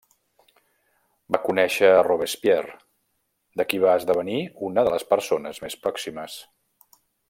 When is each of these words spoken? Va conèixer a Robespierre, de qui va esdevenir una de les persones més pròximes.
Va 1.35 1.39
conèixer 1.43 1.91
a 1.91 1.99
Robespierre, 2.07 2.73
de 3.61 3.69
qui 3.69 3.83
va 3.87 3.95
esdevenir 4.01 4.41
una 4.71 4.89
de 4.91 4.97
les 4.99 5.09
persones 5.15 5.65
més 5.67 5.81
pròximes. 5.87 6.45